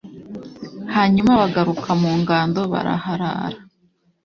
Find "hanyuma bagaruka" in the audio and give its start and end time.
0.95-1.89